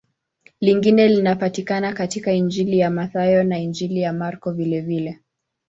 [0.61, 5.19] Lingine linapatikana katika Injili ya Mathayo na Injili ya Marko vilevile.